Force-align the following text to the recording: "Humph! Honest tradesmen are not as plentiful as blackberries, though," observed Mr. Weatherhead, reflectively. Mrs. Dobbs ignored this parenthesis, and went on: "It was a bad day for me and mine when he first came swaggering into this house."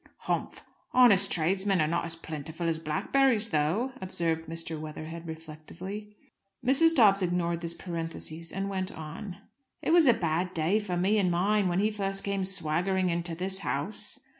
"Humph! 0.21 0.63
Honest 0.93 1.31
tradesmen 1.31 1.79
are 1.79 1.85
not 1.87 2.05
as 2.05 2.15
plentiful 2.15 2.67
as 2.67 2.79
blackberries, 2.79 3.49
though," 3.49 3.91
observed 4.01 4.45
Mr. 4.49 4.79
Weatherhead, 4.79 5.27
reflectively. 5.27 6.15
Mrs. 6.65 6.95
Dobbs 6.95 7.21
ignored 7.21 7.61
this 7.61 7.75
parenthesis, 7.75 8.51
and 8.51 8.67
went 8.67 8.91
on: 8.91 9.37
"It 9.83 9.91
was 9.91 10.07
a 10.07 10.13
bad 10.15 10.55
day 10.55 10.79
for 10.79 10.97
me 10.97 11.19
and 11.19 11.29
mine 11.29 11.67
when 11.67 11.79
he 11.81 11.91
first 11.91 12.23
came 12.23 12.43
swaggering 12.43 13.11
into 13.11 13.35
this 13.35 13.59
house." 13.59 14.19